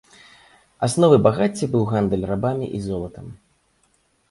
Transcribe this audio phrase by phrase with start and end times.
[0.87, 3.31] Асновай багацця быў гандаль рабамі і золатам.